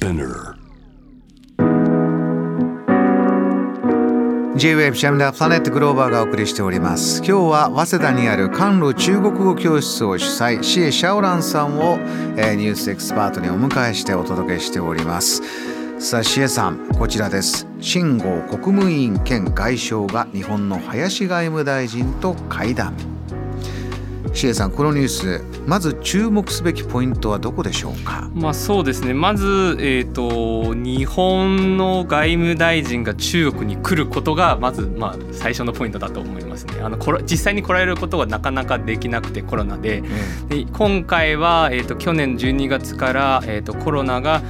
[0.00, 0.56] Spinner.
[4.56, 7.18] J-Wave ジャムダープラネットグローバーがお送りしております。
[7.18, 11.98] 今日は早稲田にある韓路中国語教室を主催シエ・シャオランさんを、
[12.38, 15.42] えーニュースエキスパートにお迎えしてお届けしております。
[15.98, 17.66] さあシエさんこちらです。
[17.80, 23.19] 秦剛国務委員兼外相が日本の林外務大臣と会談。
[24.40, 28.30] シエさんこのニュースまず注目すべきポイントはどこでしょうか？
[28.32, 29.12] まあそうですね。
[29.12, 36.80] まず、えー、と日本の外務大臣が中国に来ることがまず、まあ、最初のポイントだと思いますね。
[36.80, 40.02] あのこれ実際に来られることがなかなかできなくてコロナで。
[40.48, 44.40] で今回は、えー、と去年12月から、えー、とコロナが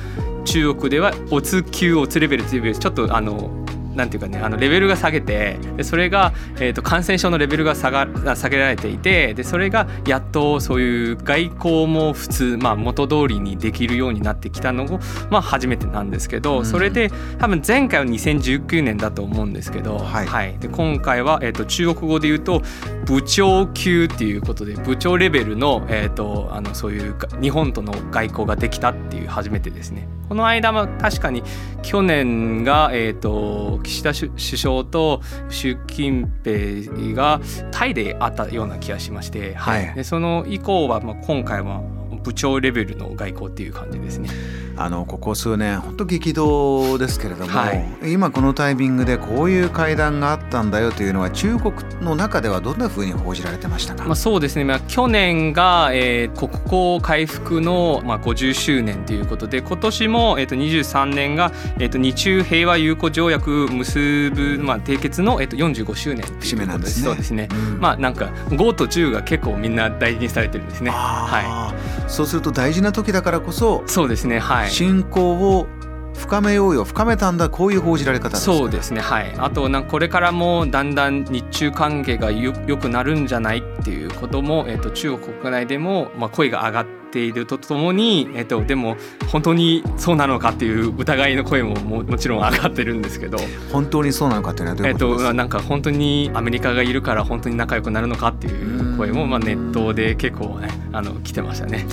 [0.45, 3.59] 中国ではオツ級オツレベルというちょっとあの
[4.00, 16.66] なんていうかねあのレベルが下げてでそれが、えー、と感染症のレベルが下があ下げられていてでそれがやっとそういう外交も普通、まあ、元通りにできるようになってきたのも、まあ、初めてなんですけど、うん。
[16.66, 20.59] それで多分前回は2019年だと思うんですけど、はい。
[20.59, 22.62] で今回は、えー、と中国語で言うと
[23.04, 30.09] 部長級っていうことで部長レベルの,、えー、とあのそういうが日本との外交ができたっていう初めてですね。
[30.30, 31.42] この間は確かに
[31.82, 37.41] 去年が、えー、と岸田首首相と習近平が
[37.73, 39.95] タイで会ったような気がしまして、はい。
[39.95, 41.82] でその以降は、まあ、今回は
[42.23, 44.29] 部長レベルの外交っていう感じですね。
[44.76, 48.13] あのここ数年本当激動ですけれども、はい。
[48.13, 67.04] 今このタイミングでこういう会談があったんだよというのは中国の中ではどんなふうに報じられてましたか、まあ、そうですね、まあ、去年が、えー国交回復の、まあ、50周年ということで今年も、えー、と23年が、えー、と日中平和友好条約結ぶ、まあ、締結の、えー、と45周年節目なんですね。
[67.04, 67.81] そうですね、うん。
[67.81, 70.91] まあなんか5と10が結構みんな大事にされてるんですね。
[70.91, 71.79] はあー
[72.11, 74.71] そうすると大事な時だからこそい、そうですねはい。
[74.71, 75.66] 信仰を
[76.15, 78.53] 深めようよ深めたんだこういう報じられ方ですか。
[78.53, 79.34] そうですねはい。
[79.39, 88.97] あとなこれからもだんだん日中関係がよ良くなるんじゃないっていうことも、えっと中国国内でも、まあ、声が上がっているとともに、えっとでも
[89.32, 93.38] 本当にそうなのかっていう疑いの声もももちろん上がってるんですけど、
[93.72, 95.25] 本当にそうなのかというのはどうえっいうことです？
[95.25, 101.87] か、となんか本当にアメリカがいるから本当に仲良くなるのかっていう声も、まあ、ネットで結構ねあの来てましたね。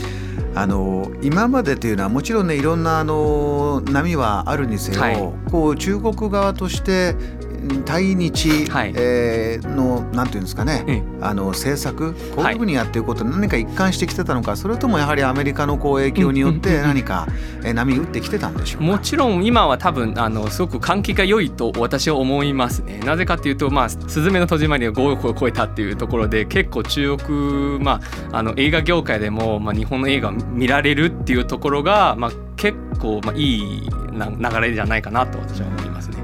[0.55, 5.51] あの今までというのはもちろんねいろんなあの波はあるにせよ、はい。
[5.51, 7.36] こう中国側としてうん
[7.85, 8.93] 対日、はい。
[8.95, 17.27] えーのなんていうんですかね、えあの政策こういうふうにやっていくこと何か一貫してきてたのかそれともやはりアメリカのこう影響によって何か
[17.63, 18.87] えー波打ってきてたんでしょうか。
[18.87, 22.99] もちろん今は多分あのすごく換気が良いと私は思いますね。
[23.05, 28.01] なぜかというと、まあ、スズメの戸締まりが5億を超えたっていうところで結構中国、ま
[28.31, 36.17] あ、あの映画業界でも、まあ、日本の映画を見られるっていうところが、まあ、結構、まあ、いいな流れじゃないかなと私は思いますね。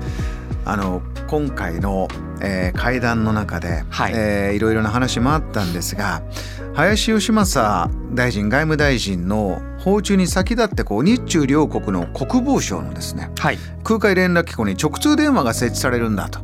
[0.65, 2.07] あの今回の、
[2.41, 4.13] えー会談の中で、はい。
[4.15, 6.21] えーいろいろな話もあったんですが
[6.73, 13.57] 林芳正大臣外務大臣の訪中に先立ってこう日中両国の国防省のですねはい。
[13.83, 16.39] 空海連絡機構に直通電話が設置されるんだと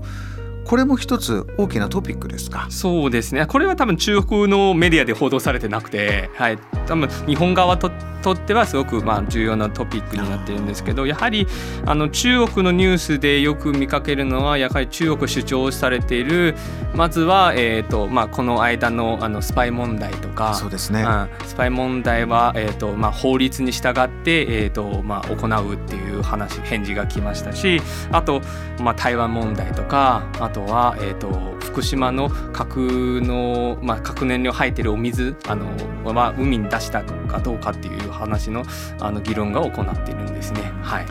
[0.70, 2.68] これも一つ大きなトピックですか？
[2.70, 3.48] そうですね。
[3.48, 7.90] これは多分中国のメディアで報道されてなくて、はい、多分日本側と
[8.22, 11.48] とってはすごくまあ重要なトピックになってるんですけどやはり
[11.86, 16.54] あの中国のニュースでよく見かけるのはやはり中国主張されている
[16.94, 21.30] まずは、えーとまあ、この間のあのスパイ問題とかそうですね、うん。
[21.48, 27.82] スパイ問題は、えーとまあ、法律に従って、えーとまあ、行うっていう話返事が来ましたし
[28.12, 28.42] あと、
[28.82, 35.66] まあ、台湾問題とかあとは、えー、と福島の核の、まあ、核燃料入ってるお水あの、
[36.14, 38.64] まあ、海に出したかどうかっていう話の
[39.00, 40.72] あの議論が行っているんですね。
[40.82, 41.06] はい、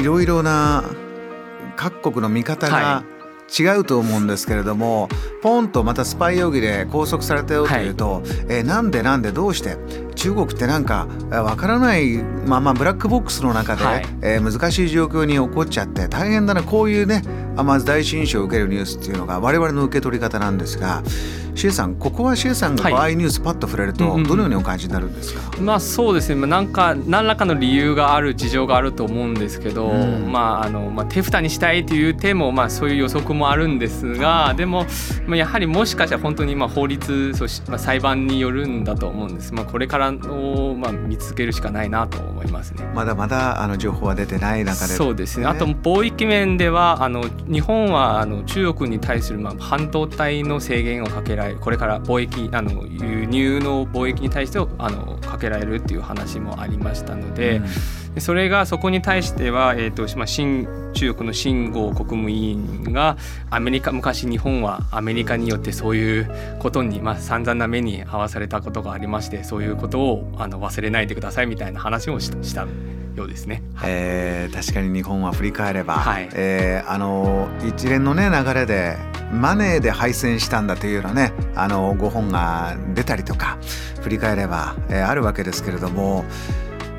[0.00, 0.84] いろいろな
[1.76, 3.04] 各国の見方がは
[3.48, 5.08] 違うと思うんですけれども、
[5.42, 9.76] ポンとまたスパイ容疑で拘束されたよというと、えーなんでなんでどうして
[10.14, 14.06] 中国ってなんかえーわからないままブラックボックスの中で、はい。
[14.22, 21.02] えー難しい状況に起こっちゃって大変だなこういうねあまず第一印象を受けるニュースっていうのが我々の受け取り方なんですが
[21.56, 24.28] シエさんここはシエさんがああいうニュースパッと触れるとうんうんうん。
[24.28, 30.30] どのようにお感じになるんですか、まあそうですね、まあ、なんか何らかの理由がある事情があると思うんですけど、うん。
[30.30, 34.84] まああのまあ、手蓋にしたいという手も、まあ、そういう予測もあるんですがでも、
[35.26, 42.84] まあ、やはりもしかしたら本当にまあ法律そし、まあ、裁判によるんだと思うんです、まあ、これからをまあ見つけるしかないなと思いますね。
[42.94, 45.46] まだまだあの情報は出てない中でそうですね。
[45.46, 57.56] あと貿易面ではあの日本はあの中国に対するまあ半導体の制限をかけられるこれから貿易あの輸入の貿易に対してあのかけられるっていう話もありましたので。
[57.56, 57.66] うん
[58.20, 63.16] それがそこに対しては、えーとまあ、新中国の新郷国務委員が
[63.50, 72.66] アメリカ昔日本はアメリカによってそういうことに、まあ、散々な目に遭わされたことがありましてそういうことをあの忘れないでくださいみたいな話をした
[73.16, 76.28] ようですね、えー、確かに日本は振り返れば、はい。
[76.34, 78.96] えー、あの一連の、ね、流れで
[79.32, 83.58] マネーで敗戦したんだというようなねあのご本が出たりとか
[84.02, 86.24] 振り返れば、えー、あるわけですけれども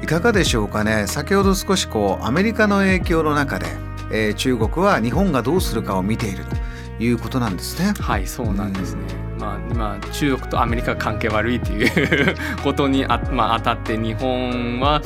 [0.02, 1.06] いかがでしょうかね。
[1.08, 3.66] 先ほど少しこうアメリカの影響の中で、
[4.12, 7.94] えー、中国は日本がどうするかを見ているということなんですね。
[8.00, 9.02] はいそうなんですね、
[9.36, 15.02] うん、まあ、今中国とアメリカが関係悪いという ことにあ、まあ、当たって日本は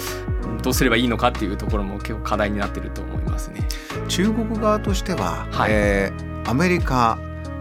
[0.62, 3.68] どうすればいいのかっていうところも結構課題になっていると思いますね。
[4.08, 7.18] 中国側としては、はい、えー、アメリカ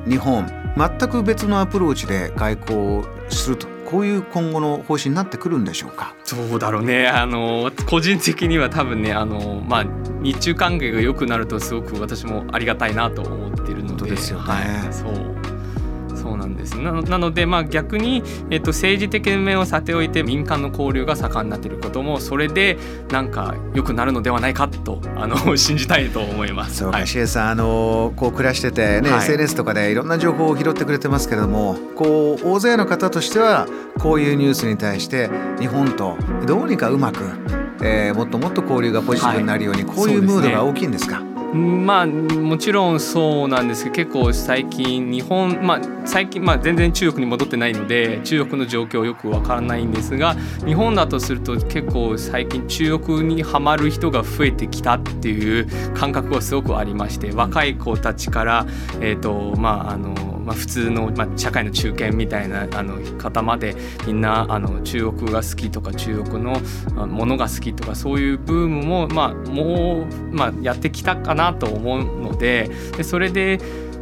[0.07, 6.15] 日本全く別のアプローチで外交するとこういう今後の方針になってくるんでしょうか？
[6.23, 7.09] そうだろうね。
[7.09, 9.85] あの個人的には多分ねあの、まあ、
[10.21, 14.11] 日中関係が良くなるとすごく私もありがたいなと思っているので。
[14.11, 15.50] ですよね、はい、そう
[16.31, 16.79] そうなんです。
[16.79, 22.79] なのでまあ逆に、えっと、政治的面をさておいて民間の交流が盛んになっていることもそれで
[23.11, 26.79] なんか良くなるのではないかとあの 信じたいと思います。
[26.79, 33.67] そうか、はい、さんあのこう暮らしててね、はい、SNS とかでいろんな情報を拾ってくれてますけれどもこう大勢の方としては
[33.99, 36.17] こういうニュースに対して日本と
[36.47, 37.25] どうにかうまく、
[37.83, 41.31] えー、もっともっと交流がポジティブになるように、こういうムードが大きいんですか？
[41.55, 58.67] まあもちろんそうなんですけど結構最近日本まあ最近まあ全然中国に戻ってないので中国の状況よくわからないんですが日本だとすると結構最近中国にはまる人が増えてきたっていう感覚がすごくありまして若い子たちから
[59.01, 63.77] え、ー、とまああのまあ、普通の、まあ、社会の中堅みたいなあの方まで
[64.07, 66.59] みんなあの中国が好きとか中国の
[67.07, 73.61] ものが好きとかそういうブームも、まあ、もう、まあ、やってきたかなと思うのででそれで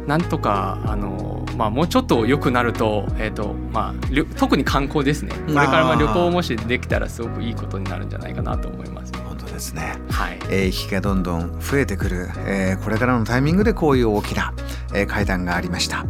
[0.09, 1.28] なんとかあの、
[1.59, 3.93] まあ、もうちょっと良くなると,、えーとまあ、
[4.37, 5.33] 特に観光ですね。
[5.45, 9.11] これからまあ旅行もしできたらすごくいいことになるんじゃないかなと思います。
[9.27, 10.39] 本当ですね、はい。
[10.49, 14.53] えー、行きがどんどん増えてくる、えー、これからのタイミングでこういう大きな、
[14.95, 16.05] えー、会談がありました。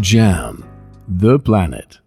[0.00, 0.64] JAM
[1.08, 2.03] The Planet